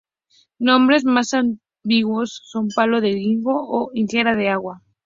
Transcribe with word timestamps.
Nombres 0.57 1.05
más 1.05 1.29
ambiguos 1.35 2.41
son 2.45 2.69
palo 2.75 3.01
de 3.01 3.11
higo 3.11 3.91
e 3.93 3.99
higuera 3.99 4.35
de 4.35 4.49
agua. 4.49 4.81